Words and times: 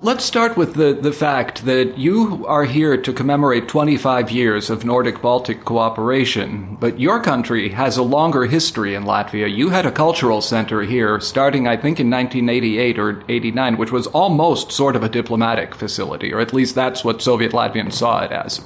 Let's 0.00 0.24
start 0.24 0.56
with 0.56 0.74
the, 0.74 0.92
the 0.92 1.12
fact 1.12 1.64
that 1.64 1.98
you 1.98 2.46
are 2.46 2.62
here 2.62 2.96
to 2.96 3.12
commemorate 3.12 3.66
25 3.66 4.30
years 4.30 4.70
of 4.70 4.84
Nordic 4.84 5.20
Baltic 5.20 5.64
cooperation, 5.64 6.76
but 6.78 7.00
your 7.00 7.20
country 7.20 7.70
has 7.70 7.96
a 7.96 8.04
longer 8.04 8.44
history 8.44 8.94
in 8.94 9.02
Latvia. 9.02 9.52
You 9.52 9.70
had 9.70 9.86
a 9.86 9.90
cultural 9.90 10.40
center 10.40 10.82
here 10.82 11.18
starting, 11.18 11.66
I 11.66 11.76
think, 11.76 11.98
in 11.98 12.08
1988 12.08 12.96
or 12.96 13.24
89, 13.28 13.76
which 13.76 13.90
was 13.90 14.06
almost 14.06 14.70
sort 14.70 14.94
of 14.94 15.02
a 15.02 15.08
diplomatic 15.08 15.74
facility, 15.74 16.32
or 16.32 16.38
at 16.38 16.52
least 16.52 16.76
that's 16.76 17.02
what 17.02 17.20
Soviet 17.20 17.50
Latvians 17.50 17.94
saw 17.94 18.22
it 18.22 18.30
as. 18.30 18.60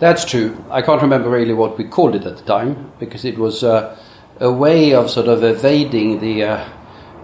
That's 0.00 0.26
true. 0.26 0.62
I 0.70 0.82
can't 0.82 1.00
remember 1.00 1.30
really 1.30 1.54
what 1.54 1.78
we 1.78 1.84
called 1.84 2.14
it 2.14 2.26
at 2.26 2.36
the 2.36 2.44
time, 2.44 2.92
because 2.98 3.24
it 3.24 3.38
was 3.38 3.64
uh, 3.64 3.98
a 4.38 4.52
way 4.52 4.92
of 4.92 5.08
sort 5.08 5.28
of 5.28 5.42
evading 5.42 6.20
the. 6.20 6.44
Uh, 6.44 6.68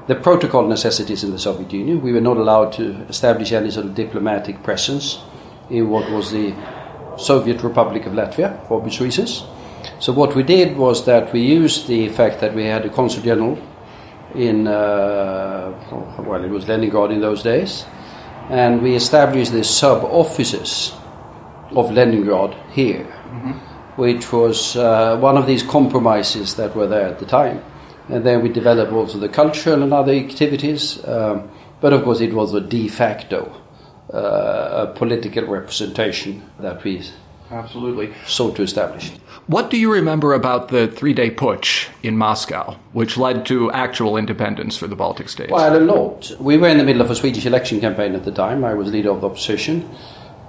the 0.06 0.14
protocol 0.14 0.66
necessities 0.66 1.24
in 1.24 1.30
the 1.30 1.38
Soviet 1.38 1.72
Union. 1.72 2.02
We 2.02 2.12
were 2.12 2.20
not 2.20 2.36
allowed 2.36 2.72
to 2.74 2.94
establish 3.08 3.52
any 3.52 3.70
sort 3.70 3.86
of 3.86 3.94
diplomatic 3.94 4.62
presence 4.62 5.18
in 5.70 5.88
what 5.88 6.10
was 6.10 6.30
the 6.30 6.54
Soviet 7.16 7.62
Republic 7.62 8.06
of 8.06 8.12
Latvia 8.12 8.66
for 8.68 8.78
obvious 8.78 9.00
reasons. 9.00 9.44
So 10.00 10.12
what 10.12 10.34
we 10.34 10.42
did 10.42 10.76
was 10.76 11.04
that 11.06 11.32
we 11.32 11.40
used 11.40 11.86
the 11.88 12.08
fact 12.08 12.40
that 12.40 12.54
we 12.54 12.64
had 12.64 12.84
a 12.84 12.90
consul 12.90 13.22
general 13.22 13.58
in 14.34 14.66
uh, 14.66 15.72
well, 16.18 16.44
it 16.44 16.50
was 16.50 16.68
Leningrad 16.68 17.10
in 17.10 17.20
those 17.20 17.42
days, 17.42 17.84
and 18.50 18.82
we 18.82 18.94
established 18.94 19.52
the 19.52 19.64
sub 19.64 20.04
offices 20.04 20.92
of 21.70 21.92
Leningrad 21.92 22.56
here, 22.72 23.04
mm-hmm. 23.04 23.52
which 24.00 24.32
was 24.32 24.76
uh, 24.76 25.16
one 25.18 25.36
of 25.36 25.46
these 25.46 25.62
compromises 25.62 26.56
that 26.56 26.74
were 26.74 26.86
there 26.86 27.06
at 27.06 27.18
the 27.18 27.26
time. 27.26 27.62
And 28.08 28.24
then 28.24 28.42
we 28.42 28.48
developed 28.48 28.92
also 28.92 29.18
the 29.18 29.28
cultural 29.28 29.82
and 29.82 29.92
other 29.92 30.12
activities. 30.12 31.04
Um, 31.06 31.50
but 31.80 31.92
of 31.92 32.04
course, 32.04 32.20
it 32.20 32.32
was 32.32 32.54
a 32.54 32.60
de 32.60 32.88
facto 32.88 33.60
uh, 34.12 34.86
a 34.88 34.92
political 34.94 35.46
representation 35.46 36.42
that 36.60 36.84
we 36.84 37.02
absolutely 37.50 38.12
sought 38.26 38.56
to 38.56 38.62
establish. 38.62 39.10
What 39.46 39.70
do 39.70 39.76
you 39.76 39.92
remember 39.92 40.32
about 40.32 40.68
the 40.68 40.88
three-day 40.88 41.30
putsch 41.30 41.88
in 42.02 42.16
Moscow, 42.16 42.76
which 42.92 43.16
led 43.16 43.44
to 43.46 43.70
actual 43.72 44.16
independence 44.16 44.76
for 44.76 44.86
the 44.86 44.96
Baltic 44.96 45.28
states? 45.28 45.50
Well, 45.50 45.76
a 45.76 45.80
lot. 45.80 46.32
We 46.40 46.56
were 46.56 46.68
in 46.68 46.78
the 46.78 46.84
middle 46.84 47.02
of 47.02 47.10
a 47.10 47.14
Swedish 47.14 47.44
election 47.44 47.80
campaign 47.80 48.14
at 48.14 48.24
the 48.24 48.32
time. 48.32 48.64
I 48.64 48.74
was 48.74 48.90
leader 48.90 49.10
of 49.10 49.20
the 49.20 49.28
opposition. 49.28 49.88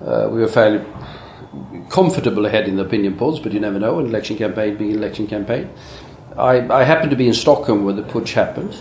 Uh, 0.01 0.29
we 0.31 0.39
were 0.39 0.47
fairly 0.47 0.85
comfortable 1.89 2.45
ahead 2.45 2.67
in 2.67 2.75
the 2.75 2.83
opinion 2.83 3.17
polls, 3.17 3.39
but 3.39 3.51
you 3.51 3.59
never 3.59 3.79
know. 3.79 3.99
An 3.99 4.05
election 4.05 4.37
campaign 4.37 4.77
being 4.77 4.91
an 4.91 4.97
election 4.97 5.27
campaign. 5.27 5.69
I, 6.37 6.67
I 6.69 6.83
happened 6.83 7.11
to 7.11 7.15
be 7.15 7.27
in 7.27 7.33
Stockholm 7.33 7.85
when 7.85 7.95
the 7.95 8.03
putsch 8.03 8.33
happened. 8.33 8.75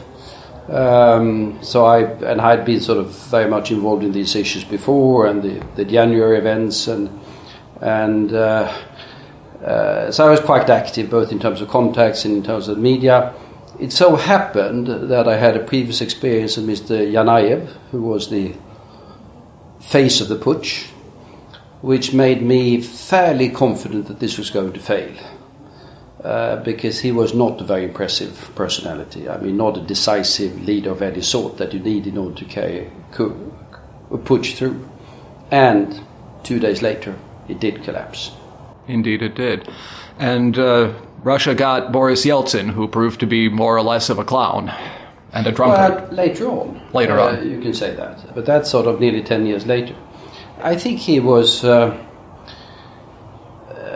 Um, 0.69 1.63
so 1.63 1.85
I 1.85 2.01
and 2.01 2.41
I 2.41 2.57
had 2.57 2.65
been 2.65 2.81
sort 2.81 2.99
of 2.99 3.11
very 3.29 3.49
much 3.49 3.71
involved 3.71 4.03
in 4.03 4.13
these 4.13 4.35
issues 4.35 4.65
before, 4.65 5.27
and 5.27 5.43
the, 5.43 5.67
the 5.77 5.85
January 5.85 6.39
events, 6.39 6.89
and 6.89 7.11
and 7.81 8.33
uh, 8.33 8.73
uh, 9.63 10.11
so 10.11 10.27
I 10.27 10.31
was 10.31 10.41
quite 10.41 10.71
active 10.71 11.11
both 11.11 11.33
in 11.33 11.39
terms 11.39 11.61
of 11.61 11.69
contacts 11.69 12.25
and 12.25 12.37
in 12.37 12.43
terms 12.43 12.69
of 12.69 12.79
media. 12.79 13.35
It 13.79 13.93
so 13.93 14.17
happened 14.17 14.87
that 14.87 15.29
I 15.29 15.37
had 15.37 15.57
a 15.57 15.65
previous 15.65 16.01
experience 16.01 16.57
of 16.57 16.65
Mr. 16.65 17.11
Yanayev, 17.13 17.69
who 17.91 18.03
was 18.03 18.31
the 18.31 18.55
face 19.81 20.21
of 20.21 20.29
the 20.29 20.37
putsch, 20.37 20.87
which 21.83 22.15
made 22.15 22.41
me 22.41 22.81
fairly 22.81 23.51
confident 23.51 24.07
that 24.07 24.21
this 24.21 24.39
was 24.39 24.51
going 24.51 24.73
to 24.73 24.81
fail. 24.81 25.13
Uh, 26.25 26.57
because 26.63 27.01
he 27.01 27.13
was 27.13 27.35
not 27.35 27.61
a 27.61 27.65
very 27.65 27.85
impressive 27.85 28.51
personality. 28.55 29.29
I 29.29 29.37
mean, 29.37 29.59
not 29.59 29.77
a 29.77 29.83
decisive 29.83 30.65
leader 30.65 30.91
of 30.91 31.03
any 31.03 31.21
sort 31.21 31.59
that 31.59 31.75
you 31.75 31.81
need 31.81 32.07
in 32.07 32.17
order 32.17 32.35
to 32.37 32.47
carry 32.47 32.91
a 33.11 34.17
putsch 34.17 34.57
through. 34.57 34.89
And 35.51 36.01
two 36.43 36.59
days 36.59 36.81
later, 36.81 37.15
it 37.47 37.61
did 37.61 37.83
collapse. 37.83 38.31
Indeed, 38.89 39.21
it 39.21 39.35
did. 39.35 39.69
And 40.19 40.59
uh, 40.59 40.95
Russia 41.23 41.55
got 41.55 41.93
Boris 41.93 42.25
Yeltsin, 42.25 42.71
who 42.71 42.89
proved 42.89 43.21
to 43.21 43.27
be 43.27 43.51
more 43.51 43.77
or 43.77 43.83
less 43.83 44.09
of 44.09 44.19
a 44.19 44.25
clown 44.25 44.73
and 45.35 45.47
a 45.47 45.53
drunkard. 45.53 46.09
Well, 46.09 46.13
later 46.13 46.49
on. 46.49 46.81
Later 46.95 47.19
uh, 47.19 47.37
on. 47.37 47.51
You 47.51 47.61
can 47.61 47.75
say 47.75 47.95
that. 47.97 48.35
But 48.35 48.47
that's 48.47 48.71
sort 48.71 48.87
of 48.87 48.99
nearly 48.99 49.23
10 49.23 49.45
years 49.45 49.67
later. 49.67 49.95
I 50.63 50.77
think 50.77 51.01
he 51.01 51.21
was 51.21 51.65
uh, 51.65 52.03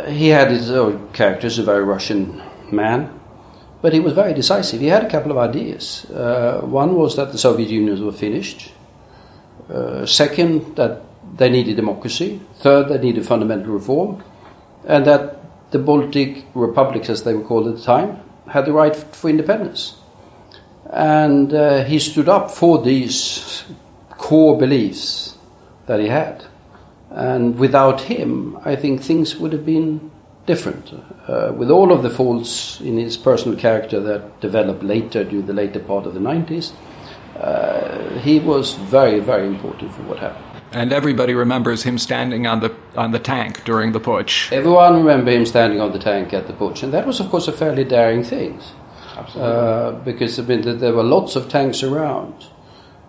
he 0.09 0.29
had 0.29 0.51
his 0.51 0.71
own 0.71 1.13
characters, 1.13 1.59
a 1.59 1.63
very 1.63 1.85
Russian 1.85 2.43
man, 2.71 3.19
but 3.81 3.93
he 3.93 4.01
was 4.01 4.13
very 4.13 4.35
decisive. 4.35 4.81
He 4.81 4.89
had 4.89 5.05
a 5.05 5.11
couple 5.11 5.31
of 5.31 5.39
ideas. 5.39 6.05
Uh, 6.11 6.61
one 6.63 6.95
was 6.95 7.17
that 7.17 7.33
the 7.33 7.39
Soviet 7.39 7.71
Union 7.71 8.05
was 8.05 8.19
finished. 8.19 8.73
Uh, 9.73 10.07
second, 10.07 10.77
that 10.77 11.03
they 11.37 11.51
needed 11.51 11.77
democracy. 11.77 12.41
Third, 12.57 12.89
they 12.89 12.99
needed 12.99 13.27
fundamental 13.27 13.73
reform. 13.73 14.25
And 14.87 15.07
that 15.07 15.71
the 15.71 15.79
Baltic 15.79 16.47
republics, 16.55 17.11
as 17.11 17.23
they 17.23 17.35
were 17.35 17.45
called 17.45 17.69
at 17.69 17.77
the 17.77 17.83
time, 17.83 18.21
had 18.49 18.65
the 18.65 18.73
right 18.73 18.97
for 18.97 19.29
independence. 19.29 19.97
And 20.91 21.53
uh, 21.53 21.85
he 21.85 21.99
stood 21.99 22.29
up 22.29 22.51
for 22.51 22.83
these 22.83 23.65
core 24.17 24.59
beliefs 24.59 25.37
that 25.87 26.01
he 26.01 26.09
had. 26.09 26.45
And 27.11 27.59
without 27.59 28.03
him, 28.03 28.59
I 28.65 28.77
think 28.77 29.03
things 29.03 29.37
would 29.37 29.53
have 29.53 29.65
been 29.65 30.11
different. 30.47 30.93
Uh, 31.27 31.53
with 31.55 31.71
all 31.71 31.93
of 31.93 32.03
the 32.03 32.11
faults 32.11 32.81
in 32.81 32.99
his 32.99 33.17
personal 33.17 33.57
character 33.57 34.01
that 34.01 34.41
developed 34.41 34.83
later, 34.83 35.25
during 35.25 35.47
the 35.47 35.53
later 35.53 35.79
part 35.79 36.07
of 36.07 36.15
the 36.15 36.21
90s, 36.21 36.73
uh, 37.37 38.19
he 38.21 38.41
was 38.41 38.75
very, 38.75 39.21
very 39.21 39.47
important 39.47 39.93
for 39.95 40.03
what 40.03 40.19
happened. 40.19 40.45
And 40.73 40.93
everybody 40.93 41.35
remembers 41.35 41.83
him 41.85 41.97
standing 41.97 42.47
on 42.47 42.61
the 42.61 42.75
on 42.95 43.13
the 43.13 43.19
tank 43.19 43.65
during 43.65 43.93
the 43.93 44.01
putsch. 44.01 44.53
Everyone 44.53 44.99
remembers 44.99 45.35
him 45.35 45.47
standing 45.47 45.81
on 45.81 45.93
the 45.93 45.99
tank 45.99 46.35
at 46.35 46.47
the 46.47 46.53
putsch, 46.53 46.83
and 46.83 46.93
that 46.93 47.07
was, 47.07 47.21
of 47.21 47.31
course, 47.31 47.49
a 47.49 47.53
fairly 47.53 47.85
daring 47.85 48.23
thing. 48.23 48.61
Absolutely. 49.17 49.51
Uh, 49.51 49.93
because 50.05 50.39
I 50.39 50.43
mean, 50.43 50.79
there 50.79 50.93
were 50.93 51.03
lots 51.03 51.37
of 51.37 51.49
tanks 51.49 51.83
around, 51.83 52.35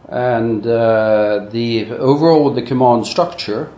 and 0.08 0.66
uh, 0.66 1.48
the 1.52 1.92
overall 1.92 2.50
the 2.54 2.62
command 2.62 3.08
structure 3.08 3.74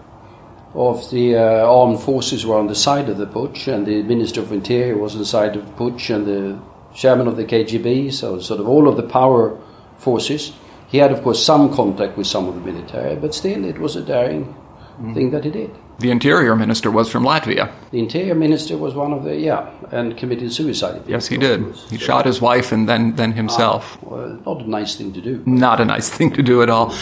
of 0.73 1.09
the 1.11 1.35
uh, 1.35 1.65
armed 1.65 1.99
forces 1.99 2.45
were 2.45 2.57
on 2.57 2.67
the 2.67 2.75
side 2.75 3.09
of 3.09 3.17
the 3.17 3.27
putsch, 3.27 3.67
and 3.67 3.85
the 3.85 4.03
Minister 4.03 4.41
of 4.41 4.51
Interior 4.51 4.97
was 4.97 5.13
on 5.13 5.19
the 5.19 5.25
side 5.25 5.55
of 5.55 5.65
the 5.65 5.71
putsch, 5.73 6.13
and 6.13 6.25
the 6.25 6.59
chairman 6.93 7.27
of 7.27 7.37
the 7.37 7.45
KGB, 7.45 8.13
so 8.13 8.39
sort 8.39 8.59
of 8.59 8.67
all 8.67 8.87
of 8.87 8.97
the 8.97 9.03
power 9.03 9.57
forces. 9.97 10.53
He 10.87 10.97
had, 10.97 11.11
of 11.11 11.23
course, 11.23 11.43
some 11.43 11.73
contact 11.73 12.17
with 12.17 12.27
some 12.27 12.47
of 12.47 12.55
the 12.55 12.61
military, 12.61 13.15
but 13.15 13.33
still 13.33 13.63
it 13.65 13.79
was 13.79 13.95
a 13.95 14.01
daring 14.01 14.55
mm. 14.99 15.13
thing 15.13 15.31
that 15.31 15.43
he 15.43 15.51
did. 15.51 15.71
The 16.01 16.11
interior 16.11 16.55
minister 16.55 16.89
was 16.91 17.09
from 17.09 17.23
Latvia. 17.23 17.71
The 17.91 17.99
interior 17.99 18.35
minister 18.35 18.75
was 18.77 18.95
one 18.95 19.13
of 19.13 19.23
the 19.23 19.35
yeah, 19.35 19.69
and 19.91 20.17
committed 20.17 20.51
suicide. 20.51 21.03
Yes, 21.07 21.27
he 21.27 21.37
did. 21.37 21.75
He 21.89 21.97
shot 21.97 22.25
his 22.25 22.41
wife 22.41 22.71
and 22.71 22.89
then 22.89 23.15
then 23.15 23.33
himself. 23.33 23.97
Ah, 24.01 24.09
well, 24.09 24.39
not 24.45 24.61
a 24.61 24.69
nice 24.69 24.95
thing 24.95 25.13
to 25.13 25.21
do. 25.21 25.43
Not 25.45 25.79
a 25.79 25.85
nice 25.85 26.09
thing 26.17 26.31
to 26.33 26.41
do 26.41 26.61
at 26.63 26.69
all. 26.69 26.93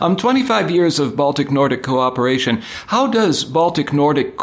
Um, 0.00 0.16
Twenty-five 0.16 0.70
years 0.70 0.98
of 0.98 1.16
Baltic 1.16 1.50
Nordic 1.50 1.82
cooperation. 1.82 2.62
How 2.86 3.06
does 3.08 3.44
Baltic 3.44 3.92
Nordic 3.92 4.36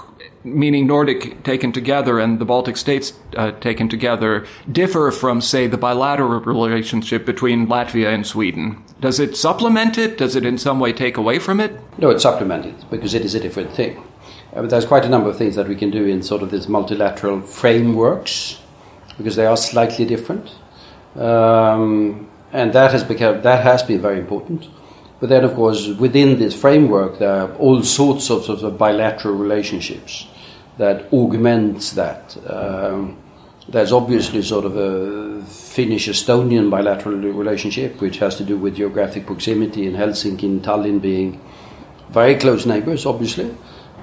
meaning 0.44 0.88
Nordic 0.88 1.44
taken 1.44 1.72
together 1.72 2.20
and 2.20 2.40
the 2.40 2.46
Baltic 2.46 2.78
states 2.78 3.14
uh, 3.38 3.52
taken 3.52 3.90
together, 3.90 4.46
differ 4.72 5.12
from, 5.12 5.42
say, 5.42 5.68
the 5.68 5.78
bilateral 5.78 6.40
relationship 6.40 7.26
between 7.26 7.68
Latvia 7.68 8.14
and 8.14 8.26
Sweden? 8.26 8.84
Does 9.00 9.20
it 9.20 9.38
supplement 9.38 9.98
it? 9.98 10.18
Does 10.18 10.36
it 10.36 10.46
in 10.46 10.58
some 10.58 10.80
way 10.80 10.94
take 10.94 11.18
away 11.18 11.40
from 11.40 11.60
it? 11.60 11.80
No, 11.98 12.10
it 12.10 12.22
supplements 12.22 12.68
it 12.68 12.90
because 12.90 13.14
it 13.14 13.24
is 13.24 13.36
a 13.36 13.40
different 13.40 13.72
thing. 13.72 14.04
Uh, 14.54 14.64
there's 14.64 14.86
quite 14.86 15.06
a 15.06 15.10
number 15.10 15.30
of 15.30 15.38
things 15.38 15.56
that 15.56 15.68
we 15.68 15.76
can 15.76 15.92
do 15.92 16.06
in 16.06 16.22
sort 16.22 16.42
of 16.42 16.52
these 16.52 16.68
multilateral 16.68 17.42
frameworks 17.42 18.60
because 19.18 19.36
they 19.36 19.46
are 19.46 19.58
slightly 19.58 20.06
different. 20.06 20.56
Um, 21.16 22.30
and 22.54 22.74
that 22.74 22.92
has 22.92 23.04
become 23.04 23.42
that 23.44 23.64
has 23.64 23.84
been 23.84 24.02
very 24.02 24.20
important. 24.20 24.68
But 25.20 25.30
then, 25.30 25.44
of 25.44 25.54
course, 25.54 25.88
within 25.88 26.40
this 26.40 26.60
framework, 26.60 27.20
there 27.20 27.32
are 27.32 27.54
all 27.58 27.84
sorts 27.84 28.32
of, 28.32 28.44
sort 28.44 28.64
of 28.64 28.78
bilateral 28.78 29.36
relationships 29.36 30.26
that 30.82 30.98
augments 31.14 31.92
that. 31.92 32.24
Um, 32.48 33.18
there's 33.70 33.92
obviously 33.92 34.42
sort 34.42 34.66
of 34.66 34.76
a 34.76 35.44
Finnish-Estonian 35.46 36.70
bilateral 36.70 37.16
relationship, 37.16 38.02
which 38.02 38.18
has 38.18 38.36
to 38.38 38.44
do 38.44 38.58
with 38.58 38.76
geographic 38.76 39.26
proximity 39.26 39.86
in 39.88 39.94
Helsinki 39.94 40.44
and 40.44 40.62
Tallinn 40.64 41.00
being 41.00 41.40
very 42.10 42.36
close 42.36 42.66
neighbors, 42.66 43.06
obviously. 43.06 43.50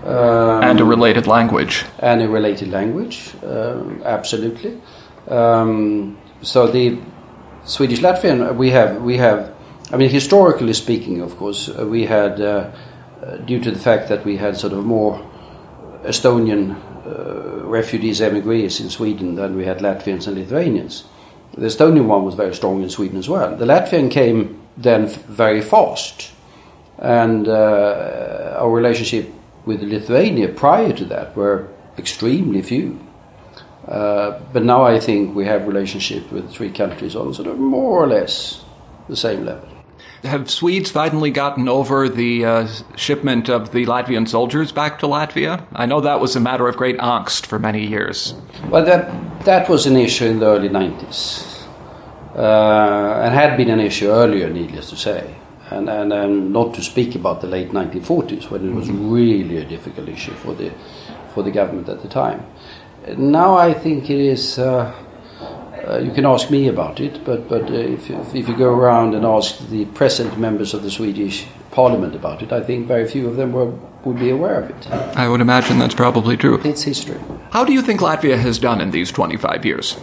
Um, 0.04 0.62
and 0.62 0.80
a 0.80 0.84
related 0.84 1.26
language. 1.26 1.84
And 1.98 2.22
a 2.22 2.28
related 2.28 2.68
language, 2.68 3.34
uh, 3.42 3.82
absolutely. 4.04 4.80
Um, 5.28 6.16
so 6.42 6.68
the 6.68 6.98
Swedish 7.64 8.00
Latvian, 8.00 8.56
we 8.56 8.70
have 8.70 9.02
we 9.02 9.16
have 9.18 9.52
I 9.90 9.96
mean, 9.96 10.10
historically 10.10 10.74
speaking, 10.74 11.22
of 11.22 11.36
course, 11.38 11.70
uh, 11.70 11.86
we 11.86 12.04
had, 12.04 12.40
uh, 12.40 12.70
due 13.46 13.58
to 13.60 13.70
the 13.70 13.78
fact 13.78 14.08
that 14.10 14.22
we 14.24 14.36
had 14.36 14.56
sort 14.56 14.74
of 14.74 14.84
more 14.84 15.27
Estonian 16.04 16.76
uh, 17.06 17.64
refugees, 17.64 18.20
emigres 18.20 18.80
in 18.80 18.90
Sweden 18.90 19.34
than 19.34 19.56
we 19.56 19.64
had 19.64 19.78
Latvians 19.78 20.26
and 20.26 20.36
Lithuanians. 20.36 21.04
The 21.54 21.66
Estonian 21.66 22.06
one 22.06 22.24
was 22.24 22.34
very 22.34 22.54
strong 22.54 22.82
in 22.82 22.90
Sweden 22.90 23.18
as 23.18 23.28
well. 23.28 23.56
The 23.56 23.64
Latvian 23.64 24.10
came 24.10 24.60
then 24.76 25.08
very 25.08 25.60
fast. 25.60 26.32
And 26.98 27.48
uh, 27.48 28.56
our 28.58 28.70
relationship 28.70 29.32
with 29.64 29.82
Lithuania 29.82 30.48
prior 30.48 30.92
to 30.92 31.04
that 31.06 31.36
were 31.36 31.68
extremely 31.96 32.62
few. 32.62 32.98
Uh, 33.86 34.38
but 34.52 34.64
now 34.64 34.82
I 34.84 35.00
think 35.00 35.34
we 35.34 35.46
have 35.46 35.66
relationship 35.66 36.30
with 36.30 36.50
three 36.50 36.70
countries 36.70 37.16
on 37.16 37.32
sort 37.34 37.48
of 37.48 37.58
more 37.58 38.02
or 38.02 38.06
less 38.06 38.64
the 39.08 39.16
same 39.16 39.44
level. 39.44 39.77
Have 40.24 40.50
Swedes 40.50 40.90
finally 40.90 41.30
gotten 41.30 41.68
over 41.68 42.08
the 42.08 42.44
uh, 42.44 42.68
shipment 42.96 43.48
of 43.48 43.70
the 43.70 43.86
Latvian 43.86 44.28
soldiers 44.28 44.72
back 44.72 44.98
to 44.98 45.06
Latvia? 45.06 45.64
I 45.72 45.86
know 45.86 46.00
that 46.00 46.20
was 46.20 46.34
a 46.34 46.40
matter 46.40 46.66
of 46.66 46.76
great 46.76 46.98
angst 46.98 47.46
for 47.46 47.58
many 47.58 47.86
years. 47.86 48.34
Well, 48.68 48.84
that 48.84 49.44
that 49.44 49.68
was 49.68 49.86
an 49.86 49.96
issue 49.96 50.24
in 50.24 50.40
the 50.40 50.46
early 50.46 50.68
90s, 50.68 51.64
uh, 52.34 53.22
and 53.22 53.32
had 53.32 53.56
been 53.56 53.70
an 53.70 53.78
issue 53.78 54.08
earlier, 54.08 54.50
needless 54.50 54.90
to 54.90 54.96
say, 54.96 55.36
and, 55.70 55.88
and, 55.88 56.12
and 56.12 56.52
not 56.52 56.74
to 56.74 56.82
speak 56.82 57.14
about 57.14 57.40
the 57.40 57.46
late 57.46 57.70
1940s 57.70 58.50
when 58.50 58.68
it 58.68 58.74
was 58.74 58.88
mm-hmm. 58.88 59.12
really 59.12 59.58
a 59.58 59.64
difficult 59.64 60.08
issue 60.08 60.34
for 60.34 60.52
the 60.52 60.72
for 61.32 61.44
the 61.44 61.52
government 61.52 61.88
at 61.88 62.02
the 62.02 62.08
time. 62.08 62.44
Now 63.16 63.56
I 63.56 63.72
think 63.72 64.10
it 64.10 64.18
is. 64.18 64.58
Uh, 64.58 64.92
uh, 65.88 65.98
you 65.98 66.12
can 66.12 66.26
ask 66.26 66.50
me 66.50 66.68
about 66.68 67.00
it, 67.00 67.24
but, 67.24 67.48
but 67.48 67.62
uh, 67.62 67.74
if, 67.74 68.10
if 68.34 68.48
you 68.48 68.56
go 68.56 68.68
around 68.74 69.14
and 69.14 69.24
ask 69.24 69.58
the 69.68 69.86
present 69.86 70.38
members 70.38 70.74
of 70.74 70.82
the 70.82 70.90
Swedish 70.90 71.46
parliament 71.70 72.14
about 72.14 72.42
it, 72.42 72.52
I 72.52 72.62
think 72.62 72.86
very 72.86 73.08
few 73.08 73.26
of 73.28 73.36
them 73.36 73.52
were, 73.52 73.70
would 74.04 74.18
be 74.18 74.30
aware 74.30 74.62
of 74.62 74.70
it. 74.70 74.90
I 75.16 75.28
would 75.28 75.40
imagine 75.40 75.78
that's 75.78 75.94
probably 75.94 76.36
true. 76.36 76.60
It's 76.64 76.82
history. 76.82 77.18
How 77.50 77.64
do 77.64 77.72
you 77.72 77.80
think 77.80 78.00
Latvia 78.00 78.38
has 78.38 78.58
done 78.58 78.80
in 78.80 78.90
these 78.90 79.10
25 79.10 79.64
years? 79.64 79.96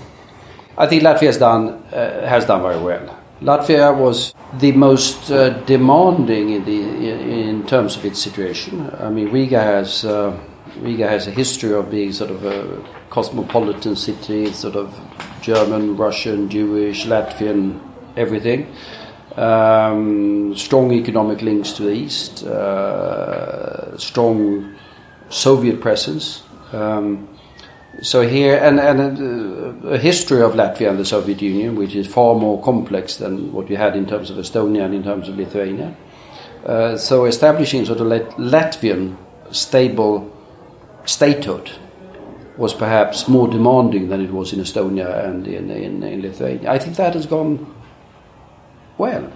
I 0.77 0.87
think 0.87 1.03
Latvia 1.03 1.27
has 1.27 1.37
done, 1.37 1.69
uh, 1.93 2.27
has 2.27 2.45
done 2.45 2.61
very 2.61 2.81
well. 2.81 3.19
Latvia 3.41 3.95
was 3.95 4.33
the 4.53 4.71
most 4.71 5.29
uh, 5.29 5.49
demanding 5.65 6.49
in, 6.51 6.65
the, 6.65 6.81
in, 6.81 7.49
in, 7.49 7.67
terms 7.67 7.95
of 7.95 8.05
its 8.05 8.19
situation. 8.19 8.89
I 8.99 9.09
mean, 9.09 9.29
Riga 9.29 9.61
has, 9.61 10.05
uh, 10.05 10.37
Riga 10.79 11.07
has 11.07 11.27
a 11.27 11.31
history 11.31 11.73
of 11.73 11.91
being 11.91 12.13
sort 12.13 12.31
of 12.31 12.45
a 12.45 12.83
cosmopolitan 13.09 13.95
city, 13.95 14.51
sort 14.53 14.75
of 14.75 14.97
German, 15.45 15.95
Russian, 15.95 16.50
Jewish, 16.50 17.06
Latvian, 17.06 17.80
everything. 18.18 18.74
Um, 19.36 20.56
strong 20.56 20.92
economic 20.92 21.44
links 21.44 21.74
to 21.74 21.83
the 21.83 21.92
east, 21.92 22.44
uh, 22.44 23.95
strong 23.97 24.75
Soviet 25.30 25.81
presence. 25.81 26.42
Um, 26.74 27.27
so 28.01 28.27
here, 28.27 28.57
and, 28.57 28.80
and 28.80 29.83
a, 29.86 29.94
a, 29.94 29.97
history 30.00 30.42
of 30.42 30.53
Latvia 30.53 30.89
and 30.89 30.97
the 30.97 31.06
Soviet 31.06 31.42
Union, 31.42 31.75
which 31.75 31.95
is 31.95 32.07
far 32.07 32.33
more 32.33 32.62
complex 32.63 33.18
than 33.18 33.53
what 33.53 33.69
we 33.69 33.75
had 33.75 33.95
in 33.95 34.06
terms 34.07 34.31
of 34.31 34.38
Estonia 34.38 34.83
and 34.86 34.95
in 34.95 35.03
terms 35.03 35.30
of 35.30 35.38
Lithuania. 35.38 35.95
Uh, 36.65 36.97
so 36.97 37.25
establishing 37.25 37.86
sort 37.86 38.00
of 38.00 38.07
Latvian 38.07 39.15
stable 39.51 40.31
statehood 41.06 41.71
was 42.57 42.74
perhaps 42.74 43.28
more 43.28 43.48
demanding 43.48 44.10
than 44.10 44.22
it 44.22 44.31
was 44.31 44.54
in 44.54 44.60
Estonia 44.60 45.25
and 45.25 45.48
in, 45.48 45.69
in, 45.69 46.04
in 46.04 46.22
Lithuania. 46.22 46.72
I 46.72 46.80
think 46.80 46.96
that 46.98 47.13
has 47.13 47.25
gone 47.25 47.74
well. 48.98 49.31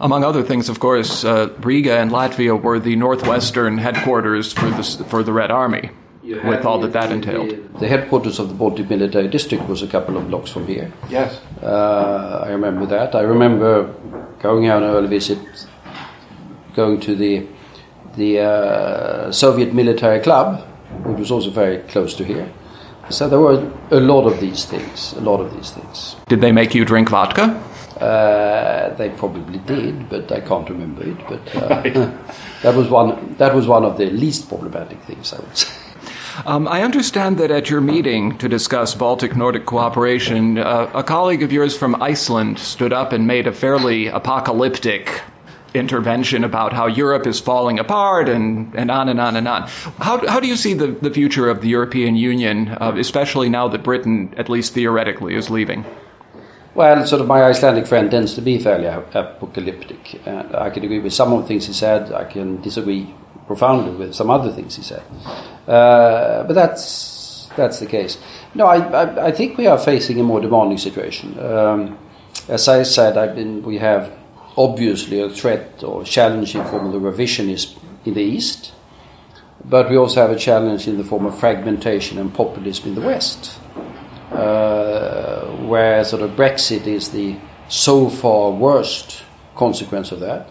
Among 0.00 0.24
other 0.24 0.42
things, 0.42 0.68
of 0.68 0.80
course, 0.80 1.24
uh, 1.24 1.48
Riga 1.60 1.98
and 1.98 2.10
Latvia 2.10 2.60
were 2.60 2.78
the 2.78 2.96
northwestern 2.96 3.78
headquarters 3.78 4.52
for 4.52 4.68
the, 4.70 4.82
for 5.08 5.22
the 5.22 5.32
Red 5.32 5.50
Army, 5.50 5.90
with 6.22 6.64
all 6.64 6.80
that 6.80 6.92
that 6.92 7.12
entailed. 7.12 7.50
The, 7.50 7.78
the, 7.80 7.88
headquarters 7.88 8.38
of 8.38 8.48
the 8.48 8.54
Baltic 8.54 8.90
Military 8.90 9.28
District 9.28 9.66
was 9.68 9.82
a 9.82 9.86
couple 9.86 10.16
of 10.16 10.28
blocks 10.28 10.50
from 10.50 10.66
here. 10.66 10.92
Yes. 11.08 11.40
Uh, 11.62 12.42
I 12.44 12.50
remember 12.50 12.86
that. 12.86 13.14
I 13.14 13.20
remember 13.20 13.94
going 14.40 14.68
on 14.68 14.82
an 14.82 14.90
early 14.90 15.08
visit, 15.08 15.38
going 16.74 17.00
to 17.00 17.14
the, 17.14 17.46
the 18.16 18.40
uh, 18.40 19.32
Soviet 19.32 19.72
Military 19.72 20.20
Club 20.20 20.73
which 21.04 21.18
was 21.18 21.30
also 21.30 21.50
very 21.50 21.78
close 21.88 22.14
to 22.16 22.24
here. 22.24 22.48
So 23.10 23.28
there 23.28 23.40
were 23.40 23.70
a 23.90 24.00
lot 24.00 24.26
of 24.26 24.40
these 24.40 24.64
things, 24.64 25.12
a 25.12 25.20
lot 25.20 25.40
of 25.40 25.54
these 25.54 25.70
things. 25.70 26.16
Did 26.28 26.40
they 26.40 26.52
make 26.52 26.74
you 26.74 26.84
drink 26.84 27.10
vodka? 27.10 27.62
Uh, 28.00 28.94
they 28.96 29.10
probably 29.10 29.58
did, 29.60 30.08
but 30.08 30.32
I 30.32 30.40
can't 30.40 30.68
remember 30.68 31.04
it. 31.04 31.18
But 31.28 31.56
uh, 31.56 31.82
that 32.62 32.74
was 32.74 32.88
one. 32.88 33.36
That 33.38 33.54
was 33.54 33.66
one 33.66 33.84
of 33.84 33.98
the 33.98 34.06
least 34.06 34.48
problematic 34.48 35.00
things, 35.02 35.32
I 35.32 35.40
would 35.40 35.56
say. 35.56 35.72
Um, 36.46 36.66
I 36.66 36.82
understand 36.82 37.38
that 37.38 37.52
at 37.52 37.70
your 37.70 37.80
meeting 37.80 38.36
to 38.38 38.48
discuss 38.48 38.92
Baltic 38.94 39.36
Nordic 39.36 39.66
cooperation, 39.66 40.58
uh, 40.58 40.90
a 40.92 41.04
colleague 41.04 41.44
of 41.44 41.52
yours 41.52 41.76
from 41.76 42.02
Iceland 42.02 42.58
stood 42.58 42.92
up 42.92 43.12
and 43.12 43.24
made 43.24 43.46
a 43.46 43.52
fairly 43.52 44.08
apocalyptic 44.08 45.22
intervention 45.74 46.44
about 46.44 46.72
how 46.72 46.86
Europe 46.86 47.26
is 47.26 47.40
falling 47.40 47.78
apart 47.78 48.28
and, 48.28 48.72
and 48.74 48.90
on 48.90 49.08
and 49.08 49.20
on 49.20 49.36
and 49.36 49.46
on. 49.46 49.62
How, 49.98 50.26
how 50.26 50.40
do 50.40 50.46
you 50.46 50.56
see 50.56 50.72
the, 50.72 50.88
the 50.88 51.10
future 51.10 51.50
of 51.50 51.60
the 51.60 51.68
European 51.68 52.16
Union, 52.16 52.68
uh, 52.80 52.94
especially 52.96 53.48
now 53.48 53.68
that 53.68 53.82
Britain, 53.82 54.32
at 54.36 54.48
least 54.48 54.72
theoretically, 54.72 55.34
is 55.34 55.50
leaving? 55.50 55.84
Well, 56.74 57.06
sort 57.06 57.20
of 57.20 57.28
my 57.28 57.42
Icelandic 57.42 57.86
friend 57.86 58.10
tends 58.10 58.34
to 58.34 58.40
be 58.40 58.58
fairly 58.58 58.86
apocalyptic. 58.86 60.20
And 60.26 60.54
I 60.56 60.70
can 60.70 60.84
agree 60.84 61.00
with 61.00 61.12
some 61.12 61.32
of 61.32 61.42
the 61.42 61.48
things 61.48 61.66
he 61.66 61.72
said. 61.72 62.12
I 62.12 62.24
can 62.24 62.60
disagree 62.62 63.14
profoundly 63.46 63.94
with 63.94 64.14
some 64.14 64.30
other 64.30 64.50
things 64.50 64.76
he 64.76 64.82
said. 64.82 65.02
Uh, 65.68 66.42
but 66.44 66.54
that's 66.54 67.48
that's 67.56 67.78
the 67.78 67.86
case. 67.86 68.18
No, 68.54 68.66
I, 68.66 68.78
I, 68.78 69.26
I, 69.26 69.30
think 69.30 69.56
we 69.56 69.68
are 69.68 69.78
facing 69.78 70.18
a 70.18 70.24
more 70.24 70.40
demanding 70.40 70.78
situation. 70.78 71.38
Um, 71.38 71.98
as 72.48 72.68
I 72.68 72.82
said, 72.82 73.16
I've 73.16 73.34
been, 73.34 73.62
we 73.62 73.78
have 73.78 74.12
obviously 74.56 75.20
a 75.20 75.28
threat 75.30 75.82
or 75.82 76.04
challenge 76.04 76.54
in 76.54 76.64
form 76.64 76.86
of 76.86 76.92
the 76.92 76.98
revisionism 76.98 77.78
in 78.04 78.14
the 78.14 78.22
East, 78.22 78.72
but 79.64 79.88
we 79.88 79.96
also 79.96 80.20
have 80.20 80.30
a 80.30 80.38
challenge 80.38 80.86
in 80.86 80.98
the 80.98 81.04
form 81.04 81.26
of 81.26 81.38
fragmentation 81.38 82.18
and 82.18 82.32
populism 82.34 82.88
in 82.88 82.94
the 82.94 83.00
West, 83.00 83.58
uh, 84.30 85.46
where 85.66 86.04
sort 86.04 86.22
of 86.22 86.30
Brexit 86.32 86.86
is 86.86 87.10
the 87.10 87.36
so 87.68 88.08
far 88.08 88.50
worst 88.50 89.22
consequence 89.56 90.12
of 90.12 90.20
that. 90.20 90.48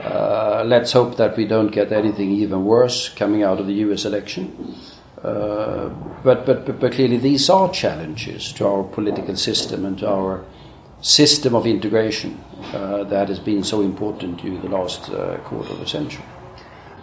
Uh, 0.00 0.62
let's 0.64 0.92
hope 0.92 1.16
that 1.16 1.36
we 1.36 1.44
don't 1.44 1.72
get 1.72 1.92
anything 1.92 2.30
even 2.30 2.64
worse 2.64 3.08
coming 3.08 3.42
out 3.42 3.58
of 3.58 3.66
the 3.66 3.74
US 3.74 4.04
election. 4.04 4.74
Uh, 5.22 5.88
but, 6.22 6.46
but, 6.46 6.64
but, 6.64 6.78
but 6.78 6.92
clearly, 6.92 7.16
these 7.16 7.50
are 7.50 7.70
challenges 7.72 8.52
to 8.52 8.66
our 8.66 8.84
political 8.84 9.34
system 9.34 9.84
and 9.84 9.98
to 9.98 10.08
our 10.08 10.44
system 11.00 11.54
of 11.54 11.66
integration 11.66 12.42
uh, 12.72 13.04
that 13.04 13.28
has 13.28 13.38
been 13.38 13.62
so 13.62 13.80
important 13.80 14.40
to 14.40 14.58
the 14.58 14.68
last 14.68 15.10
uh, 15.10 15.36
quarter 15.38 15.72
of 15.72 15.80
a 15.80 15.86
century. 15.86 16.24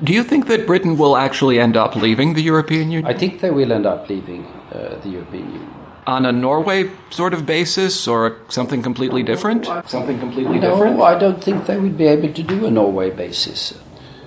Do 0.04 0.12
you 0.12 0.24
think 0.24 0.48
that 0.48 0.68
Britain 0.68 0.98
will 0.98 1.16
actually 1.16 1.60
end 1.60 1.78
up 1.78 1.96
leaving 1.96 2.34
the 2.34 2.42
European 2.42 2.92
Union? 2.92 3.06
I 3.06 3.18
think 3.18 3.40
they 3.40 3.52
will 3.52 3.72
end 3.72 3.86
up 3.86 4.10
leaving 4.10 4.46
uh, 4.46 5.00
the 5.02 5.10
European 5.10 5.46
Union. 5.46 5.74
On 6.08 6.26
a 6.26 6.32
Norway 6.32 6.92
sort 7.10 7.34
of 7.34 7.46
basis 7.46 8.08
or 8.08 8.38
something 8.50 8.84
completely 8.84 9.24
different? 9.24 9.66
Something 9.88 10.20
completely 10.20 10.60
no, 10.60 10.72
different? 10.72 10.98
No, 10.98 11.04
I 11.04 11.18
don't 11.18 11.44
think 11.44 11.66
they 11.66 11.78
would 11.78 11.98
be 11.98 12.08
able 12.08 12.32
to 12.32 12.44
do 12.44 12.66
a 12.66 12.72
Norway 12.72 13.10
basis 13.10 13.74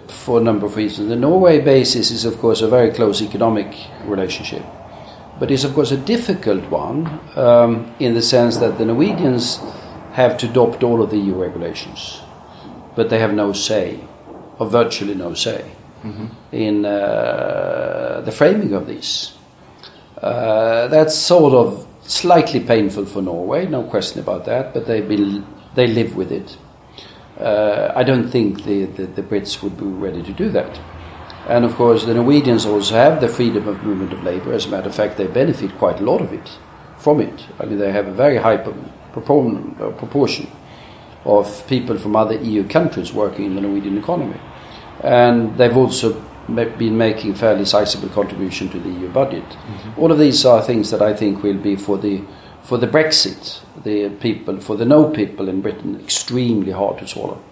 for 0.09 0.41
a 0.41 0.43
number 0.43 0.67
of 0.67 0.75
reasons. 0.75 1.09
The 1.09 1.17
Norway 1.17 1.61
basis 1.61 2.11
is, 2.11 2.25
of 2.25 2.39
course, 2.39 2.63
a 2.63 2.69
very 2.69 2.91
close 2.91 3.23
economic 3.23 3.77
relationship 4.07 4.65
but 5.39 5.51
it's 5.51 5.65
of 5.65 5.75
course 5.75 5.91
a 5.91 5.97
difficult 5.97 6.65
one 6.71 7.07
um, 7.37 7.95
in 7.99 8.15
the 8.15 8.23
sense 8.23 8.59
that 8.59 8.79
the 8.79 8.85
Norwegians 8.85 9.61
have 10.13 10.37
to 10.39 10.49
adopt 10.51 10.83
all 10.83 11.03
of 11.03 11.11
the 11.11 11.19
EU 11.19 11.35
regulations, 11.35 12.21
but 12.97 13.09
they 13.09 13.19
have 13.19 13.33
no 13.35 13.53
say, 13.53 14.01
or 14.59 14.67
virtually 14.67 15.15
no 15.15 15.35
say, 15.35 15.71
mm-hmm. 16.03 16.27
in 16.53 16.85
uh, 16.85 18.23
the 18.25 18.33
framing 18.33 18.75
of 18.75 18.87
these. 18.87 19.33
Uh, 20.21 20.89
that's 20.89 21.15
sort 21.15 21.53
of 21.53 21.87
slightly 22.03 22.59
painful 22.59 23.07
for 23.07 23.23
Norway, 23.23 23.67
no 23.67 23.85
question 23.85 24.21
about 24.21 24.45
that, 24.47 24.75
but 24.75 24.87
they, 24.87 25.01
be, 25.01 25.45
they 25.75 25.87
live 25.87 26.17
with 26.17 26.33
it. 26.33 26.57
Uh, 27.39 27.93
I 27.95 28.03
don't 28.03 28.29
think 28.29 28.65
the, 28.65 28.87
the, 28.87 29.07
the 29.07 29.23
Brits 29.23 29.63
would 29.63 29.77
be 29.77 29.85
ready 29.85 30.23
to 30.23 30.33
do 30.33 30.49
that. 30.51 30.81
And 31.47 31.65
of 31.65 31.75
course, 31.75 32.05
the 32.05 32.15
Norwegians 32.15 32.67
also 32.67 32.95
have 32.95 33.21
the 33.21 33.29
freedom 33.29 33.69
of 33.69 33.83
movement 33.83 34.13
of 34.13 34.23
labor. 34.23 34.53
As 34.53 34.67
a 34.67 34.69
matter 34.69 34.89
of 34.89 34.95
fact, 34.95 35.17
they 35.17 35.27
benefit 35.27 35.79
quite 35.79 36.01
a 36.01 36.05
lot 36.05 36.21
of 36.21 36.33
it 36.33 36.59
from 36.99 37.21
it. 37.21 37.47
I 37.59 37.65
mean, 37.65 37.79
they 37.79 37.93
have 37.93 38.09
a 38.09 38.13
very 38.13 38.37
high 38.39 38.57
uh, 38.57 38.73
proportion 39.13 40.51
of 41.25 41.67
people 41.67 41.99
from 41.99 42.17
other 42.17 42.37
EU 42.37 42.67
countries 42.69 43.13
working 43.13 43.47
in 43.47 43.55
the 43.55 43.61
Norwegian 43.61 43.99
economy. 43.99 44.41
And 45.03 45.57
they've 45.57 45.77
also 45.77 46.25
been 46.49 46.97
making 46.97 47.35
fairly 47.35 47.65
sizable 47.65 48.09
contribution 48.09 48.69
to 48.71 48.81
the 48.81 48.89
EU 48.89 49.09
budget. 49.09 49.45
Mm-hmm. 49.45 50.01
All 50.01 50.11
of 50.11 50.19
these 50.19 50.45
are 50.45 50.63
things 50.63 50.91
that 50.91 51.03
I 51.03 51.15
think 51.15 51.43
will 51.43 51.59
be 51.59 51.77
for 51.77 51.99
the 51.99 52.23
for 52.63 52.77
the 52.77 52.87
Brexit, 52.87 53.63
the 53.83 54.11
people, 54.21 54.61
for 54.61 54.77
the 54.77 54.85
no 54.85 55.09
people 55.09 55.49
in 55.49 55.63
Britain, 55.63 55.99
extremely 56.01 56.71
hard 56.71 56.99
to 56.99 57.09
swallow. 57.09 57.43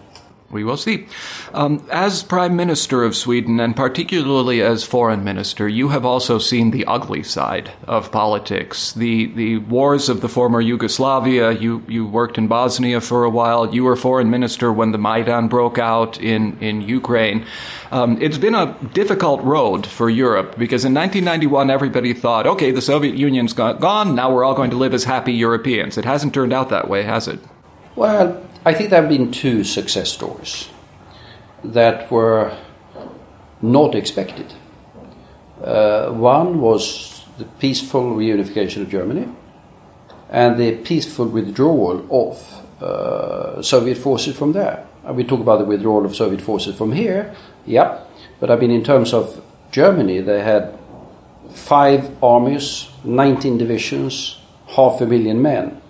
We 0.51 0.63
will 0.63 0.77
see. 0.77 1.09
Um, 1.55 1.85
as 1.91 2.23
Prime 2.23 2.55
Minister 2.55 3.03
of 3.03 3.17
Sweden, 3.17 3.59
and 3.59 3.75
particularly 3.75 4.63
as 4.63 4.85
Foreign 4.85 5.25
Minister, 5.25 5.67
you 5.69 5.89
have 5.89 6.05
also 6.05 6.39
seen 6.39 6.71
the 6.71 6.85
ugly 6.85 7.25
side 7.25 7.73
of 7.89 8.13
politics. 8.13 8.93
The 8.93 9.27
the 9.27 9.59
wars 9.59 10.09
of 10.09 10.21
the 10.21 10.29
former 10.29 10.61
Yugoslavia. 10.61 11.51
You 11.51 11.83
you 11.89 12.07
worked 12.07 12.39
in 12.39 12.47
Bosnia 12.47 13.01
for 13.01 13.25
a 13.25 13.31
while. 13.31 13.75
You 13.75 13.83
were 13.85 13.97
Foreign 13.97 14.31
Minister 14.31 14.73
when 14.73 14.93
the 14.93 14.99
Maidan 14.99 15.49
broke 15.49 15.79
out 15.79 16.21
in 16.21 16.57
in 16.61 16.81
Ukraine. 16.81 17.45
Um, 17.91 18.21
it's 18.23 18.39
been 18.39 18.55
a 18.55 18.77
difficult 18.93 19.43
road 19.43 19.85
for 19.85 20.09
Europe 20.09 20.57
because 20.57 20.85
in 20.85 20.95
1991 20.95 21.71
everybody 21.71 22.15
thought, 22.15 22.47
okay, 22.47 22.71
the 22.71 22.83
Soviet 22.83 23.17
Union's 23.17 23.53
gone. 23.53 24.15
Now 24.15 24.33
we're 24.33 24.45
all 24.45 24.55
going 24.55 24.71
to 24.71 24.77
live 24.77 24.95
as 24.95 25.05
happy 25.05 25.33
Europeans. 25.33 25.99
It 25.99 26.05
hasn't 26.05 26.35
turned 26.35 26.53
out 26.53 26.69
that 26.71 26.89
way, 26.89 27.03
has 27.03 27.27
it? 27.27 27.41
Well, 27.97 28.47
I 28.63 28.75
think 28.75 28.91
there 28.91 29.01
have 29.01 29.09
been 29.09 29.33
two 29.33 29.65
success 29.65 30.13
stories 30.13 30.69
that 31.65 32.11
were 32.11 32.55
not 33.63 33.95
expected. 33.95 34.53
Uh, 35.65 36.11
one 36.11 36.61
was 36.61 37.25
the 37.39 37.47
peaceful 37.59 38.15
reunification 38.15 38.83
of 38.83 38.91
Germany 38.91 39.27
and 40.29 40.59
the 40.59 40.77
peaceful 40.77 41.27
withdrawal 41.27 42.05
of 42.11 42.83
uh, 42.83 43.63
Soviet 43.63 43.97
forces 43.97 44.37
from 44.37 44.53
there. 44.53 44.87
And 45.07 45.17
we 45.17 45.25
talk 45.25 45.41
about 45.41 45.61
the 45.61 45.65
withdrawal 45.65 46.05
of 46.05 46.15
Soviet 46.15 46.43
forces 46.43 46.77
from 46.77 46.93
here, 46.93 47.35
yeah, 47.65 48.01
but 48.41 48.51
I 48.51 48.57
mean, 48.57 48.73
in 48.73 48.85
terms 48.85 49.15
of 49.15 49.43
Germany, 49.71 50.21
they 50.21 50.43
had 50.43 50.79
five 51.51 52.23
armies, 52.23 52.91
19 53.05 53.57
divisions, 53.57 54.39
half 54.67 55.01
a 55.01 55.07
million 55.07 55.41
men, 55.41 55.81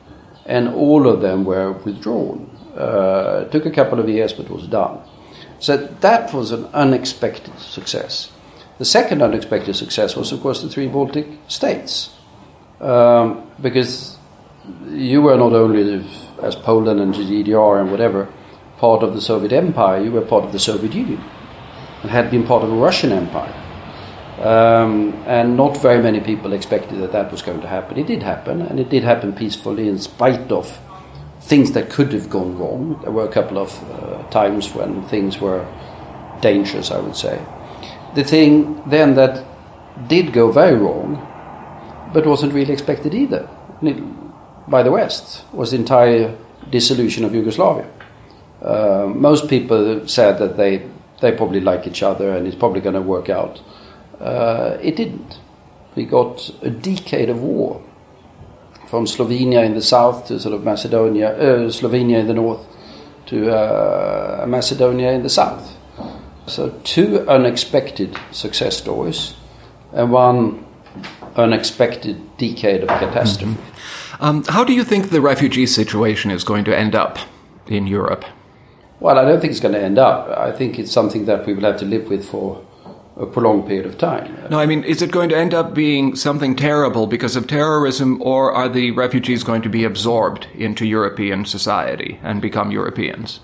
and 0.47 0.69
all 0.69 1.09
of 1.09 1.21
them 1.21 1.45
were 1.45 1.73
withdrawn. 1.73 2.51
Uh, 2.77 3.45
it 3.47 3.53
took 3.53 3.67
a 3.67 3.71
couple 3.71 3.99
of 3.99 4.09
years, 4.09 4.33
but 4.33 4.47
it 4.47 4.51
was 4.51 4.67
done. 4.67 5.01
So 5.59 5.77
that 5.77 6.33
was 6.33 6.53
an 6.53 6.67
unexpected 6.67 7.59
success. 7.59 8.31
The 8.79 8.85
second 8.85 9.23
unexpected 9.23 9.75
success 9.75 10.17
was, 10.17 10.33
of 10.33 10.41
course, 10.41 10.63
the 10.63 10.69
three 10.69 10.87
Baltic 10.87 11.27
states. 11.49 12.11
Um, 12.81 13.51
because 13.61 14.19
you 14.89 15.23
were 15.23 15.37
not 15.37 15.53
only, 15.53 16.05
as 16.43 16.55
Poland 16.57 17.01
and 17.01 17.15
GDR 17.15 17.81
and 17.81 17.91
whatever, 17.91 18.29
part 18.79 19.03
of 19.03 19.15
the 19.15 19.21
Soviet 19.21 19.53
Empire, 19.53 20.03
you 20.03 20.13
were 20.13 20.21
part 20.21 20.45
of 20.45 20.53
the 20.53 20.59
Soviet 20.59 20.93
Union 20.93 21.23
and 22.03 22.11
had 22.11 22.31
been 22.31 22.47
part 22.47 22.63
of 22.63 22.69
the 22.69 22.77
Russian 22.77 23.13
Empire. 23.13 23.66
Um, 24.39 25.15
and 25.27 25.57
not 25.57 25.79
very 25.79 26.03
many 26.03 26.21
people 26.21 26.53
expected 26.53 26.99
that 27.01 27.13
that 27.13 27.33
was 27.33 27.41
going 27.43 27.61
to 27.63 27.69
happen. 27.69 27.99
It 27.99 28.07
did 28.07 28.23
happen, 28.23 28.61
and 28.61 28.79
it 28.79 28.91
did 28.91 29.03
happen 29.03 29.33
peacefully 29.33 29.89
in 29.89 29.99
spite 29.99 30.53
of 30.53 30.79
things 31.41 31.73
that 31.73 31.89
could 31.89 32.13
have 32.13 32.29
gone 32.29 32.59
wrong. 32.59 33.01
There 33.03 33.13
were 33.13 33.25
a 33.25 33.33
couple 33.33 33.59
of 33.59 33.73
uh, 33.91 34.29
times 34.31 34.75
when 34.75 35.03
things 35.09 35.41
were 35.41 35.67
dangerous, 36.41 36.91
I 36.91 36.99
would 36.99 37.17
say. 37.17 37.41
The 38.15 38.25
thing 38.25 38.83
then 38.89 39.15
that 39.15 39.45
did 40.09 40.33
go 40.33 40.53
very 40.53 40.77
wrong, 40.77 41.17
but 42.13 42.27
wasn't 42.27 42.53
really 42.53 42.73
expected 42.73 43.15
either 43.15 43.49
by 44.69 44.83
the 44.83 44.91
West, 44.91 45.45
was 45.53 45.71
the 45.71 45.77
entire 45.77 46.37
dissolution 46.71 47.25
of 47.25 47.35
Yugoslavia. 47.35 47.89
Uh, 48.63 49.07
most 49.15 49.49
people 49.49 50.07
said 50.09 50.39
that 50.39 50.57
they, 50.57 50.89
they 51.21 51.33
probably 51.33 51.61
like 51.61 51.87
each 51.87 52.03
other 52.03 52.35
and 52.35 52.47
it's 52.47 52.57
probably 52.57 52.81
going 52.81 52.95
to 52.95 53.03
work 53.03 53.29
out. 53.29 53.61
Uh, 54.21 54.79
it 54.81 54.97
didn't. 54.97 55.39
We 55.95 56.05
got 56.05 56.51
a 56.63 56.71
decade 56.71 57.31
of 57.31 57.43
war 57.43 57.83
from 58.89 59.07
Slovenia 59.07 59.65
in 59.65 59.75
the 59.75 59.83
south 59.83 60.27
to 60.29 60.39
sort 60.39 60.55
of 60.55 60.63
Macedonia, 60.63 61.37
uh, 61.37 61.71
Slovenia 61.71 62.21
in 62.21 62.27
the 62.27 62.35
north 62.35 62.65
to 63.27 63.51
uh, 63.51 64.45
Macedonia 64.47 65.13
in 65.13 65.23
the 65.23 65.29
south. 65.29 65.77
So 66.47 66.71
two 66.85 67.29
unexpected 67.29 68.17
success 68.31 68.77
stories 68.77 69.35
and 69.93 70.13
one 70.13 70.65
unexpected 71.35 72.37
decade 72.39 72.83
of 72.83 72.89
catastrophe. 72.89 73.55
Mm-hmm. 73.55 74.25
Um, 74.25 74.45
how 74.45 74.65
do 74.65 74.73
you 74.73 74.85
think 74.85 75.11
the 75.11 75.21
refugee 75.21 75.67
situation 75.67 76.31
is 76.31 76.45
going 76.45 76.65
to 76.65 76.77
end 76.77 76.95
up 76.95 77.19
in 77.67 77.87
Europe? 77.87 78.25
Well, 79.01 79.19
I 79.19 79.25
don't 79.25 79.41
think 79.41 79.51
it's 79.51 79.61
going 79.61 79.75
to 79.75 79.83
end 79.83 79.99
up. 79.99 80.29
I 80.39 80.53
think 80.53 80.79
it's 80.79 80.93
something 80.93 81.27
that 81.27 81.45
we 81.47 81.53
will 81.53 81.65
have 81.65 81.79
to 81.81 81.85
live 81.85 82.09
with 82.09 82.25
for 82.25 82.66
a 83.17 83.27
prolonged 83.27 83.67
period 83.67 83.87
of 83.87 83.97
time. 83.97 84.37
No, 84.51 84.59
I 84.59 84.67
mean, 84.67 84.85
is 84.85 85.01
it 85.01 85.11
going 85.11 85.31
to 85.31 85.37
end 85.37 85.55
up 85.55 85.75
being 85.75 86.17
something 86.17 86.55
terrible 86.55 87.07
because 87.07 87.35
of 87.35 87.47
terrorism, 87.47 88.21
or 88.21 88.53
are 88.53 88.69
the 88.69 88.91
refugees 88.91 89.43
going 89.43 89.63
to 89.63 89.71
be 89.71 89.85
absorbed 89.85 90.47
into 90.55 90.87
European 90.87 91.45
society 91.47 92.21
and 92.23 92.43
become 92.43 92.71
Europeans? 92.71 93.41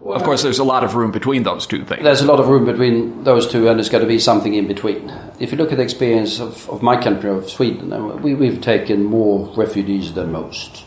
Well, 0.00 0.14
of 0.14 0.22
course, 0.22 0.42
there's 0.42 0.58
a 0.58 0.64
lot 0.64 0.84
of 0.84 0.94
room 0.94 1.12
between 1.12 1.44
those 1.44 1.66
two 1.66 1.82
things. 1.82 2.02
There's 2.02 2.20
a 2.20 2.26
lot 2.26 2.38
of 2.38 2.48
room 2.48 2.66
between 2.66 3.24
those 3.24 3.50
two, 3.50 3.68
and 3.68 3.78
there's 3.78 3.88
got 3.88 4.00
to 4.00 4.06
be 4.06 4.18
something 4.18 4.52
in 4.52 4.66
between. 4.66 5.10
If 5.40 5.50
you 5.50 5.56
look 5.56 5.72
at 5.72 5.78
the 5.78 5.82
experience 5.82 6.40
of, 6.40 6.68
of 6.68 6.82
my 6.82 7.02
country, 7.02 7.30
of 7.30 7.48
Sweden, 7.48 8.20
we, 8.20 8.34
we've 8.34 8.60
taken 8.60 9.04
more 9.04 9.48
refugees 9.56 10.12
than 10.12 10.30
most. 10.30 10.84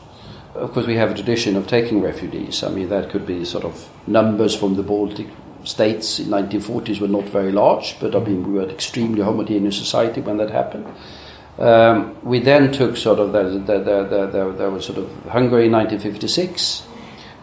Of 0.53 0.73
course, 0.73 0.85
we 0.85 0.97
have 0.97 1.11
a 1.11 1.15
tradition 1.15 1.55
of 1.55 1.65
taking 1.65 2.01
refugees. 2.01 2.61
I 2.61 2.69
mean, 2.69 2.89
that 2.89 3.09
could 3.09 3.25
be 3.25 3.43
sort 3.43 3.63
of 3.63 3.89
numbers 4.05 4.55
from 4.55 4.75
the 4.75 4.83
Baltic 4.83 5.27
states 5.67 6.19
in 6.19 6.27
1940s 6.27 6.99
were 6.99 7.07
not 7.07 7.25
very 7.25 7.51
large, 7.51 7.99
but 7.99 8.15
I 8.15 8.19
mean 8.19 8.47
we 8.47 8.53
were 8.53 8.63
an 8.63 8.69
extremely 8.69 9.21
homogeneous 9.21 9.77
society 9.77 10.21
when 10.21 10.37
that 10.37 10.49
happened. 10.49 10.87
Um, 11.59 12.15
we 12.23 12.39
then 12.39 12.71
took 12.71 12.97
sort 12.97 13.19
of 13.19 13.31
the, 13.33 13.43
the, 13.43 13.79
the, 13.79 14.27
the, 14.31 14.53
there 14.57 14.69
was 14.69 14.85
sort 14.85 14.99
of 14.99 15.09
Hungary 15.25 15.65
in 15.65 15.71
1956. 15.71 16.83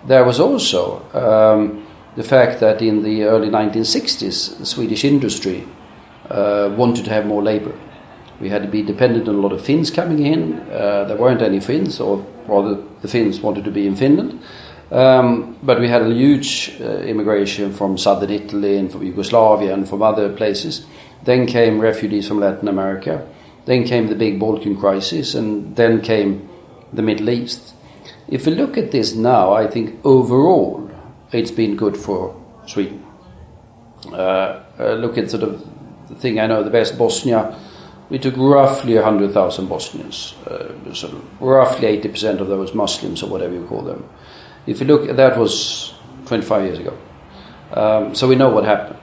There 0.06 0.24
was 0.24 0.38
also 0.38 1.02
um, 1.14 1.86
the 2.14 2.22
fact 2.22 2.60
that 2.60 2.80
in 2.80 3.02
the 3.02 3.24
early 3.24 3.48
1960s, 3.48 4.58
the 4.58 4.66
Swedish 4.66 5.04
industry 5.04 5.66
uh, 6.30 6.72
wanted 6.76 7.04
to 7.06 7.10
have 7.10 7.26
more 7.26 7.42
labor. 7.42 7.76
We 8.40 8.50
had 8.50 8.62
to 8.62 8.68
be 8.68 8.82
dependent 8.82 9.28
on 9.28 9.34
a 9.36 9.38
lot 9.38 9.52
of 9.52 9.64
Finns 9.64 9.90
coming 9.90 10.24
in. 10.24 10.60
Uh, 10.70 11.04
there 11.04 11.16
weren't 11.16 11.42
any 11.42 11.60
Finns, 11.60 12.00
or 12.00 12.24
rather, 12.46 12.82
the 13.00 13.08
Finns 13.08 13.40
wanted 13.40 13.64
to 13.64 13.70
be 13.70 13.86
in 13.86 13.96
Finland. 13.96 14.40
Um, 14.90 15.58
but 15.62 15.80
we 15.80 15.88
had 15.88 16.02
a 16.02 16.12
huge 16.12 16.76
uh, 16.80 16.98
immigration 17.00 17.72
from 17.72 17.96
southern 17.98 18.30
Italy 18.30 18.76
and 18.76 18.92
from 18.92 19.02
Yugoslavia 19.02 19.72
and 19.72 19.88
from 19.88 20.02
other 20.02 20.32
places. 20.32 20.86
Then 21.24 21.46
came 21.46 21.80
refugees 21.80 22.28
from 22.28 22.40
Latin 22.40 22.68
America. 22.68 23.26
Then 23.64 23.84
came 23.84 24.08
the 24.08 24.14
big 24.14 24.38
Balkan 24.38 24.78
crisis, 24.78 25.34
and 25.34 25.74
then 25.74 26.02
came 26.02 26.48
the 26.92 27.02
Middle 27.02 27.30
East. 27.30 27.74
If 28.28 28.46
we 28.46 28.54
look 28.54 28.76
at 28.76 28.90
this 28.90 29.14
now, 29.14 29.52
I 29.52 29.66
think 29.66 29.98
overall 30.04 30.90
it's 31.32 31.50
been 31.50 31.76
good 31.76 31.96
for 31.96 32.40
Sweden. 32.66 33.04
Uh, 34.12 34.60
uh, 34.78 34.94
look 34.94 35.16
at 35.16 35.30
sort 35.30 35.42
of 35.42 35.66
the 36.08 36.14
thing 36.14 36.38
I 36.38 36.46
know 36.46 36.62
the 36.62 36.70
best, 36.70 36.98
Bosnia. 36.98 37.58
We 38.10 38.18
took 38.18 38.36
roughly 38.36 38.94
100,000 38.94 39.66
Bosnians, 39.66 40.34
uh, 40.46 40.74
of 40.86 41.40
roughly 41.40 41.98
80% 41.98 42.40
of 42.40 42.48
those 42.48 42.74
Muslims 42.74 43.22
or 43.22 43.30
whatever 43.30 43.54
you 43.54 43.64
call 43.64 43.80
them. 43.80 44.08
If 44.66 44.80
you 44.80 44.86
look, 44.86 45.08
that 45.16 45.38
was 45.38 45.94
25 46.26 46.64
years 46.64 46.78
ago. 46.78 46.98
Um, 47.72 48.14
so 48.14 48.28
we 48.28 48.36
know 48.36 48.50
what 48.50 48.64
happened. 48.64 48.98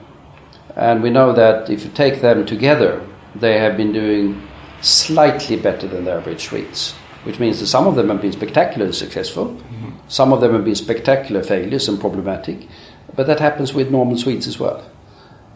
And 0.76 1.02
we 1.02 1.10
know 1.10 1.32
that 1.32 1.70
if 1.70 1.84
you 1.84 1.90
take 1.90 2.22
them 2.22 2.46
together, 2.46 3.06
they 3.34 3.58
have 3.58 3.76
been 3.76 3.92
doing 3.92 4.48
slightly 4.80 5.56
better 5.56 5.86
than 5.86 6.04
the 6.04 6.12
average 6.12 6.44
Swedes, 6.44 6.92
which 7.24 7.38
means 7.38 7.60
that 7.60 7.66
some 7.66 7.86
of 7.86 7.94
them 7.94 8.08
have 8.08 8.20
been 8.20 8.32
spectacularly 8.32 8.92
successful, 8.92 9.46
mm-hmm. 9.46 9.90
some 10.08 10.32
of 10.32 10.40
them 10.40 10.52
have 10.52 10.64
been 10.64 10.74
spectacular 10.74 11.42
failures 11.42 11.88
and 11.88 12.00
problematic, 12.00 12.68
but 13.14 13.26
that 13.26 13.38
happens 13.38 13.74
with 13.74 13.90
normal 13.90 14.16
Swedes 14.16 14.46
as 14.46 14.58
well. 14.58 14.84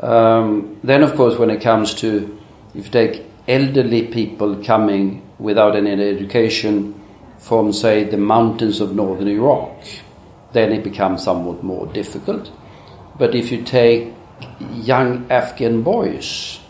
Um, 0.01 0.79
then, 0.85 1.03
of 1.03 1.17
course, 1.17 1.39
when 1.39 1.51
it 1.51 1.63
comes 1.63 1.95
to 1.95 2.39
if 2.75 2.87
you 2.87 2.91
take 2.91 3.25
elderly 3.49 4.07
people 4.09 4.63
coming 4.63 5.27
without 5.39 5.75
any 5.77 5.91
education, 5.93 7.01
from, 7.39 7.73
say, 7.73 8.05
the 8.05 8.17
mountains 8.17 8.81
of 8.81 8.95
northern 8.95 9.29
Iraq, 9.29 9.77
then 10.53 10.73
it 10.73 10.83
becomes 10.83 11.25
somewhat 11.25 11.63
more 11.63 11.87
difficult. 11.87 12.51
But 13.19 13.35
if 13.35 13.51
you 13.53 13.63
take 13.63 14.13
young 14.73 15.31
Afghan 15.31 15.83
boys, 15.83 16.61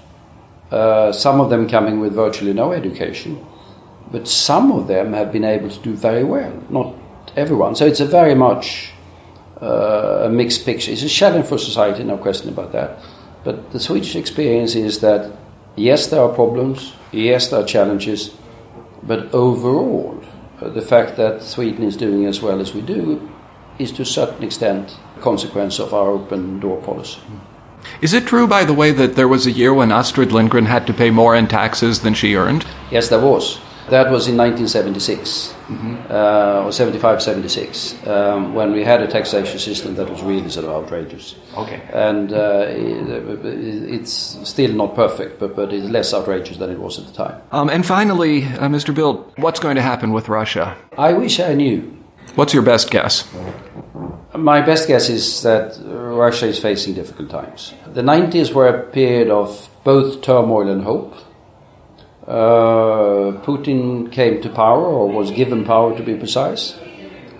uh, 0.70 1.12
some 1.12 1.40
of 1.40 1.50
them 1.50 1.68
coming 1.68 2.00
with 2.00 2.14
virtually 2.14 2.52
no 2.52 2.72
education, 2.72 3.44
but 4.10 4.28
some 4.28 4.72
of 4.72 4.86
them 4.86 5.12
have 5.12 5.32
been 5.32 5.44
able 5.44 5.70
to 5.70 5.78
do 5.80 5.94
very 5.94 6.24
well, 6.24 6.52
not 6.70 6.94
everyone. 7.36 7.74
So 7.74 7.86
it's 7.86 8.00
a 8.00 8.06
very 8.06 8.34
much 8.34 8.92
uh, 9.60 10.24
a 10.24 10.28
mixed 10.28 10.64
picture. 10.64 10.92
It's 10.92 11.02
a 11.02 11.08
challenge 11.08 11.46
for 11.46 11.58
society, 11.58 12.04
no 12.04 12.18
question 12.18 12.48
about 12.48 12.72
that. 12.72 12.98
But 13.44 13.72
the 13.72 13.80
Swedish 13.80 14.16
experience 14.16 14.74
is 14.74 15.00
that 15.00 15.32
yes, 15.76 16.08
there 16.08 16.20
are 16.20 16.28
problems, 16.28 16.92
yes, 17.12 17.48
there 17.48 17.60
are 17.60 17.66
challenges, 17.66 18.34
but 19.02 19.32
overall, 19.32 20.22
the 20.60 20.82
fact 20.82 21.16
that 21.16 21.42
Sweden 21.42 21.82
is 21.82 21.96
doing 21.96 22.26
as 22.26 22.40
well 22.40 22.60
as 22.60 22.74
we 22.74 22.80
do 22.80 23.30
is 23.78 23.92
to 23.92 24.02
a 24.02 24.06
certain 24.06 24.42
extent 24.42 24.96
a 25.16 25.20
consequence 25.20 25.78
of 25.78 25.92
our 25.92 26.10
open 26.10 26.60
door 26.60 26.80
policy. 26.82 27.20
Is 28.00 28.14
it 28.14 28.26
true, 28.26 28.46
by 28.46 28.64
the 28.64 28.72
way, 28.72 28.90
that 28.92 29.14
there 29.16 29.28
was 29.28 29.46
a 29.46 29.50
year 29.50 29.72
when 29.72 29.92
Astrid 29.92 30.32
Lindgren 30.32 30.66
had 30.66 30.86
to 30.86 30.94
pay 30.94 31.10
more 31.10 31.36
in 31.36 31.46
taxes 31.46 32.00
than 32.00 32.14
she 32.14 32.34
earned? 32.34 32.66
Yes, 32.90 33.08
there 33.08 33.20
was. 33.20 33.60
That 33.90 34.10
was 34.10 34.26
in 34.26 34.36
1976, 34.36 35.54
uh, 35.68 36.62
or 36.64 36.72
75, 36.72 37.22
76, 37.22 38.06
um, 38.06 38.54
when 38.54 38.72
we 38.72 38.84
had 38.84 39.02
a 39.02 39.08
taxation 39.08 39.58
system 39.58 39.94
that 39.96 40.08
was 40.08 40.22
really 40.22 40.48
sort 40.48 40.64
of 40.64 40.70
outrageous. 40.70 41.34
Okay. 41.56 41.80
And 41.92 42.32
uh, 42.32 42.66
it, 42.68 43.44
it's 43.94 44.38
still 44.48 44.72
not 44.72 44.94
perfect, 44.94 45.40
but, 45.40 45.56
but 45.56 45.72
it's 45.72 45.86
less 45.88 46.14
outrageous 46.14 46.58
than 46.58 46.70
it 46.70 46.78
was 46.78 46.98
at 46.98 47.06
the 47.06 47.12
time. 47.12 47.40
Um, 47.52 47.68
and 47.68 47.84
finally, 47.84 48.44
uh, 48.44 48.68
Mr. 48.68 48.94
Bildt, 48.94 49.38
what's 49.38 49.60
going 49.60 49.76
to 49.76 49.82
happen 49.82 50.12
with 50.12 50.28
Russia? 50.28 50.76
I 50.96 51.12
wish 51.12 51.40
I 51.40 51.54
knew. 51.54 51.96
What's 52.36 52.52
your 52.52 52.62
best 52.62 52.90
guess? 52.90 53.28
My 54.34 54.60
best 54.60 54.86
guess 54.86 55.08
is 55.08 55.42
that 55.42 55.78
Russia 55.82 56.46
is 56.46 56.58
facing 56.58 56.94
difficult 56.94 57.30
times. 57.30 57.72
The 57.86 58.02
90s 58.02 58.52
were 58.52 58.68
a 58.68 58.82
period 58.82 59.30
of 59.30 59.68
both 59.84 60.20
turmoil 60.20 60.68
and 60.68 60.82
hope. 60.82 61.14
Uh, 62.26 63.40
Putin 63.44 64.10
came 64.10 64.42
to 64.42 64.48
power, 64.48 64.84
or 64.84 65.08
was 65.08 65.30
given 65.30 65.64
power 65.64 65.96
to 65.96 66.02
be 66.02 66.14
precise. 66.14 66.76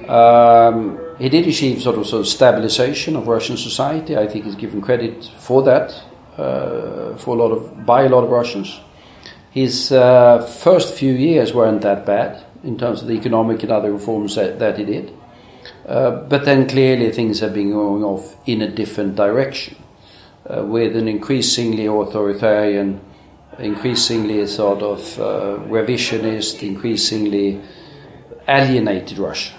Um, 0.09 0.99
he 1.19 1.29
did 1.29 1.47
achieve 1.49 1.83
sort 1.83 1.99
of, 1.99 2.07
sort 2.07 2.21
of 2.21 2.29
stabilization 2.29 3.17
of 3.17 3.27
Russian 3.27 3.57
society. 3.57 4.17
I 4.17 4.29
think 4.29 4.45
he's 4.45 4.55
given 4.55 4.81
credit 4.81 5.25
for 5.39 5.63
that 5.65 5.91
uh, 6.39 7.17
for 7.17 7.37
a 7.37 7.39
lot 7.39 7.51
of 7.51 7.85
by 7.85 8.03
a 8.03 8.09
lot 8.09 8.23
of 8.23 8.31
Russians. 8.31 8.81
His 9.51 9.91
uh, 9.91 10.43
first 10.61 10.95
few 10.95 11.13
years 11.13 11.53
weren't 11.55 11.81
that 11.81 12.05
bad 12.05 12.45
in 12.63 12.79
terms 12.79 13.01
of 13.03 13.09
the 13.09 13.15
economic 13.15 13.63
and 13.63 13.73
other 13.73 13.91
reforms 13.91 14.35
that, 14.35 14.59
that 14.59 14.79
he 14.79 14.85
did. 14.85 15.13
Uh, 15.87 16.11
but 16.11 16.45
then 16.45 16.69
clearly 16.69 17.11
things 17.11 17.41
have 17.41 17.55
been 17.55 17.73
going 17.73 18.05
off 18.05 18.37
in 18.47 18.61
a 18.61 18.69
different 18.69 19.17
direction, 19.17 19.77
uh, 20.49 20.63
with 20.63 20.95
an 20.95 21.09
increasingly 21.09 21.87
authoritarian 21.87 23.01
increasingly 23.59 24.47
sort 24.47 24.83
of 24.83 25.19
uh, 25.19 25.59
revisionist, 25.69 26.63
increasingly 26.63 27.61
alienated 28.49 29.19
Russia. 29.19 29.55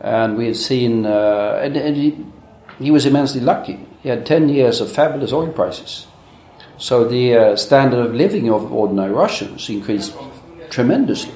And 0.00 0.36
we've 0.36 0.56
seen, 0.56 1.06
uh, 1.06 1.60
and, 1.62 1.76
and 1.76 1.96
he, 1.96 2.24
he, 2.78 2.90
was 2.90 3.06
immensely 3.06 3.40
lucky. 3.40 3.86
He 4.02 4.08
had 4.08 4.26
10 4.26 4.48
years 4.48 4.80
of 4.80 4.90
fabulous 4.90 5.32
oil 5.32 5.48
prices. 5.48 6.06
So 6.76 7.04
the 7.04 7.36
uh, 7.36 7.56
standard 7.56 8.04
of 8.04 8.14
living 8.14 8.50
of 8.50 8.72
ordinary 8.72 9.12
Russians 9.12 9.68
increased 9.70 10.14
tremendously. 10.70 11.34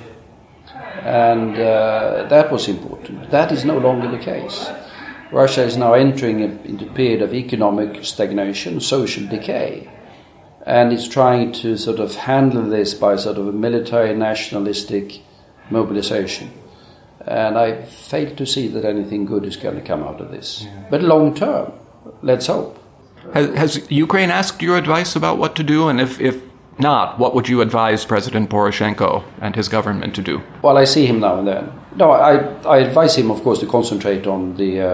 And 1.03 1.55
uh, 1.55 2.27
that 2.29 2.51
was 2.51 2.69
important. 2.69 3.31
That 3.31 3.53
is 3.53 3.65
no 3.65 3.79
longer 3.79 4.11
the 4.11 4.19
case. 4.19 4.69
Russia 5.31 5.63
is 5.63 5.77
now 5.77 5.95
entering 5.95 6.43
a, 6.43 6.47
into 6.69 6.87
a 6.87 6.93
period 6.93 7.23
of 7.23 7.33
economic 7.33 8.05
stagnation, 8.05 8.81
social 8.81 9.27
decay 9.27 9.89
and 10.67 10.93
it's 10.93 11.07
trying 11.07 11.53
to 11.53 11.77
sort 11.77 12.01
of 12.01 12.17
handle 12.17 12.65
this 12.69 12.93
by 12.93 13.15
sort 13.15 13.39
of 13.39 13.47
a 13.47 13.53
military 13.53 14.15
nationalistic 14.15 15.21
mobilization. 15.71 16.51
And 17.21 17.57
I 17.57 17.83
fail 17.83 18.35
to 18.35 18.45
see 18.45 18.67
that 18.69 18.85
anything 18.85 19.27
good 19.27 19.45
is 19.45 19.57
going 19.57 19.77
to 19.77 19.81
come 19.81 20.03
out 20.03 20.21
of 20.21 20.31
this. 20.33 20.65
Yeah. 20.65 20.87
But 20.91 21.03
long 21.03 21.35
term, 21.35 21.73
let's 22.23 22.47
hope. 22.47 22.79
Has, 23.33 23.55
has, 23.55 23.91
Ukraine 23.91 24.31
asked 24.31 24.61
your 24.61 24.77
advice 24.77 25.17
about 25.17 25.39
what 25.39 25.57
to 25.57 25.63
do? 25.63 25.89
And 25.89 26.01
if, 26.01 26.21
if 26.21 26.41
not, 26.79 27.19
what 27.19 27.35
would 27.35 27.49
you 27.49 27.61
advise 27.61 28.05
President 28.05 28.51
Poroshenko 28.51 29.25
and 29.41 29.55
his 29.57 29.69
government 29.69 30.15
to 30.17 30.23
do? 30.23 30.43
Well, 30.63 30.79
I 30.79 30.85
see 30.85 31.07
him 31.07 31.21
now 31.21 31.39
and 31.39 31.49
then. 31.49 31.73
No, 31.97 32.11
I, 32.11 32.39
I 32.65 32.79
advise 32.79 33.17
him, 33.17 33.31
of 33.31 33.43
course, 33.43 33.61
to 33.61 33.67
concentrate 33.67 34.27
on 34.27 34.57
the, 34.57 34.81
uh, 34.81 34.87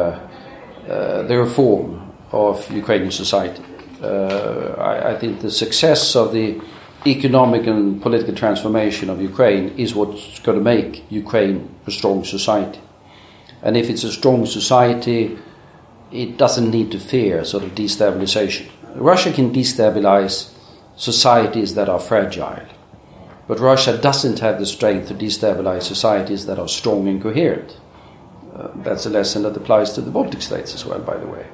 uh, 0.88 1.23
the 1.23 1.38
reform 1.38 2.12
of 2.31 2.71
Ukrainian 2.71 3.11
society 3.11 3.62
I, 4.02 5.12
I, 5.12 5.18
think 5.18 5.40
the 5.40 5.50
success 5.50 6.16
of 6.16 6.32
the 6.32 6.61
economic 7.06 7.66
and 7.66 8.00
political 8.02 8.35
transformation 8.35 9.11
of 9.11 9.21
Ukraine 9.21 9.68
is 9.78 9.94
what's 9.94 10.38
going 10.40 10.59
to 10.59 10.64
make 10.64 11.04
Ukraine 11.11 11.75
a 11.87 11.90
strong 11.90 12.25
society. 12.25 12.80
And 13.62 13.76
if 13.76 13.88
it's 13.88 14.04
a 14.04 14.12
strong 14.12 14.47
society, 14.47 15.38
it 16.11 16.37
doesn't 16.37 16.71
need 16.71 16.90
to 16.90 16.99
fear 16.99 17.44
sort 17.44 17.64
of 17.64 17.75
destabilization. 17.75 18.68
Russia 18.94 19.32
can 19.32 19.52
destabilize 19.52 20.52
societies 20.97 21.75
that 21.75 21.88
are 21.88 22.00
fragile, 22.00 22.66
but 23.49 23.59
Russia 23.59 23.97
doesn't 23.97 24.40
have 24.40 24.59
the 24.59 24.66
strength 24.66 25.09
to 25.09 25.14
destabilize 25.14 25.85
societies 25.85 26.47
that 26.47 26.59
are 26.59 26.68
strong 26.68 27.09
and 27.09 27.23
coherent. 27.23 27.78
Uh, 28.54 28.68
that's 28.76 29.06
a 29.06 29.11
lesson 29.11 29.42
that 29.42 29.56
applies 29.56 29.92
to 29.92 30.00
the 30.00 30.11
Baltic 30.11 30.42
states 30.42 30.75
as 30.75 30.85
well, 30.85 31.00
by 31.00 31.16
the 31.16 31.26
way. 31.26 31.47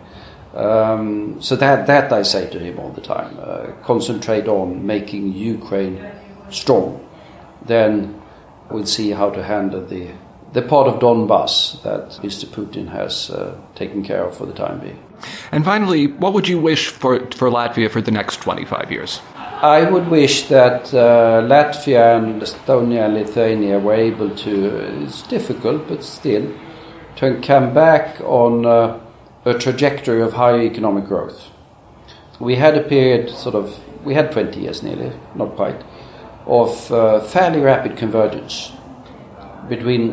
Um, 0.54 1.40
so 1.42 1.56
that 1.56 1.86
that 1.86 2.12
I 2.12 2.22
say 2.22 2.48
to 2.50 2.58
him 2.58 2.78
all 2.78 2.90
the 2.90 3.00
time: 3.00 3.36
uh, 3.40 3.72
concentrate 3.82 4.48
on 4.48 4.86
making 4.86 5.32
Ukraine 5.34 6.10
strong. 6.50 7.06
Then 7.66 8.20
we'll 8.70 8.86
see 8.86 9.10
how 9.10 9.30
to 9.30 9.42
handle 9.42 9.84
the 9.84 10.12
the 10.52 10.62
part 10.62 10.88
of 10.88 11.00
Donbass 11.00 11.82
that 11.82 12.10
Mr. 12.22 12.46
Putin 12.46 12.88
has 12.88 13.30
uh, 13.30 13.54
taken 13.74 14.02
care 14.02 14.24
of 14.24 14.36
for 14.36 14.46
the 14.46 14.54
time 14.54 14.80
being. 14.80 15.02
And 15.52 15.64
finally, 15.64 16.06
what 16.06 16.32
would 16.32 16.48
you 16.48 16.58
wish 16.58 16.88
for 16.88 17.18
for 17.32 17.50
Latvia 17.50 17.90
for 17.90 18.00
the 18.00 18.10
next 18.10 18.40
twenty 18.40 18.64
five 18.64 18.90
years? 18.90 19.20
I 19.60 19.90
would 19.90 20.08
wish 20.08 20.48
that 20.48 20.94
uh, 20.94 21.42
Latvia 21.42 22.16
and 22.16 22.40
Estonia 22.40 23.06
and 23.06 23.14
Lithuania 23.14 23.78
were 23.80 23.94
able 23.94 24.30
to. 24.36 25.02
It's 25.02 25.22
difficult, 25.22 25.88
but 25.88 26.04
still, 26.04 26.54
to 27.16 27.40
come 27.42 27.74
back 27.74 28.20
on 28.20 28.64
uh, 28.64 29.00
a 29.48 29.58
trajectory 29.58 30.20
of 30.20 30.34
higher 30.34 30.60
economic 30.60 31.06
growth. 31.06 31.50
We 32.38 32.56
had 32.56 32.76
a 32.76 32.82
period, 32.82 33.30
sort 33.30 33.54
of, 33.54 33.78
we 34.04 34.14
had 34.14 34.30
20 34.30 34.60
years 34.60 34.82
nearly, 34.82 35.12
not 35.34 35.56
quite, 35.56 35.82
of 36.46 36.92
uh, 36.92 37.20
fairly 37.20 37.60
rapid 37.60 37.96
convergence 37.96 38.72
between 39.68 40.12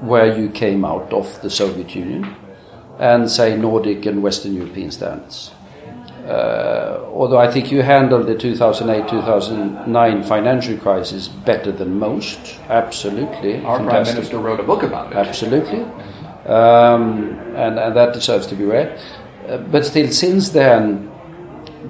where 0.00 0.38
you 0.38 0.48
came 0.50 0.84
out 0.84 1.12
of 1.12 1.40
the 1.42 1.50
Soviet 1.50 1.94
Union 1.94 2.34
and, 2.98 3.30
say, 3.30 3.56
Nordic 3.56 4.06
and 4.06 4.22
Western 4.22 4.54
European 4.54 4.90
standards. 4.90 5.50
Uh, 6.24 7.04
although 7.12 7.38
I 7.38 7.50
think 7.52 7.70
you 7.70 7.82
handled 7.82 8.26
the 8.26 8.36
2008 8.36 9.08
2009 9.08 10.22
financial 10.24 10.76
crisis 10.78 11.28
better 11.28 11.70
than 11.70 11.98
most, 12.00 12.58
absolutely. 12.68 13.64
Our 13.64 13.78
Fantastic. 13.78 13.88
Prime 13.88 14.14
Minister 14.16 14.38
wrote 14.38 14.58
a 14.58 14.64
book 14.64 14.82
about 14.82 15.12
it. 15.12 15.16
Absolutely 15.16 15.86
um, 16.46 17.38
and, 17.56 17.78
and, 17.78 17.96
that 17.96 18.14
deserves 18.14 18.46
to 18.46 18.54
be 18.54 18.64
read. 18.64 19.00
Uh, 19.48 19.58
but 19.58 19.84
still, 19.84 20.10
since 20.10 20.50
then, 20.50 21.10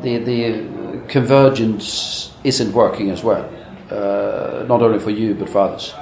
the, 0.03 0.19
the 0.19 1.03
convergence 1.09 2.35
isn't 2.43 2.73
working 2.73 3.11
as 3.11 3.23
well, 3.23 3.45
uh, 3.91 4.65
not 4.67 4.83
only 4.83 4.99
for 4.99 5.11
you 5.11 5.35
but 5.35 5.49
for 5.49 5.59
others. 5.59 5.95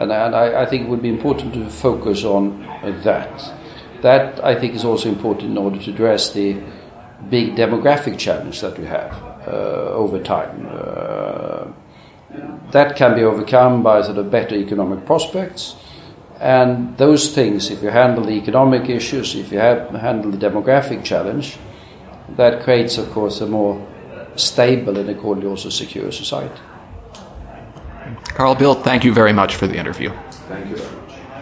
And, 0.00 0.10
and 0.12 0.34
I, 0.34 0.62
I, 0.62 0.66
think 0.66 0.86
it 0.86 0.88
would 0.88 1.02
be 1.02 1.10
important 1.10 1.52
to 1.54 1.68
focus 1.68 2.24
on 2.24 2.62
that. 3.04 3.54
That, 4.00 4.42
I 4.42 4.58
think, 4.58 4.74
is 4.74 4.84
also 4.84 5.10
important 5.10 5.50
in 5.50 5.58
order 5.58 5.78
to 5.78 5.90
address 5.90 6.32
the 6.32 6.56
big 7.28 7.54
demographic 7.54 8.18
challenge 8.18 8.62
that 8.62 8.78
we 8.78 8.86
have 8.86 9.12
uh, 9.46 9.92
over 9.92 10.18
time. 10.22 10.66
Uh, 10.70 11.66
that 12.70 12.96
can 12.96 13.14
be 13.14 13.22
overcome 13.22 13.82
by 13.82 14.00
sort 14.00 14.16
of 14.16 14.30
better 14.30 14.54
economic 14.54 15.04
prospects 15.04 15.74
and 16.40 16.96
those 16.96 17.34
things, 17.34 17.70
if 17.70 17.82
you 17.82 17.90
handle 17.90 18.24
the 18.24 18.32
economic 18.32 18.88
issues, 18.88 19.34
if 19.34 19.52
you 19.52 19.58
have, 19.58 19.90
handle 19.90 20.30
the 20.30 20.38
demographic 20.38 21.04
challenge, 21.04 21.58
that 22.36 22.62
creates, 22.62 22.96
of 22.96 23.10
course, 23.10 23.40
a 23.42 23.46
more 23.46 23.86
stable 24.36 24.96
and 24.96 25.10
accordingly 25.10 25.50
also 25.50 25.68
secure 25.68 26.10
society. 26.10 26.60
Carl 28.28 28.56
Bildt, 28.56 28.82
thank 28.82 29.04
you 29.04 29.12
very 29.12 29.32
much 29.32 29.54
for 29.54 29.66
the 29.66 29.76
interview. 29.76 30.10
Thank 30.48 30.70
you. 30.70 31.09